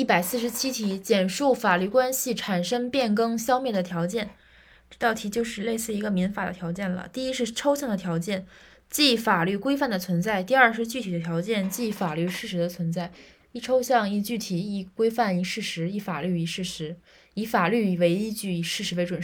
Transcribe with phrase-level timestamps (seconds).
[0.00, 4.30] 一百四十七题，简述法律关系产生、变更、消灭的条件。
[4.88, 7.06] 这道题就是类似一个民法的条件了。
[7.12, 8.46] 第一是抽象的条件，
[8.88, 13.12] 即法律规范的存在；第二是具体的条件，即法律事实的存在。
[13.52, 16.96] 一抽象，一具体，一规范，一事实，一法律，一事实，
[17.34, 19.18] 以法律为依据，以事实为准。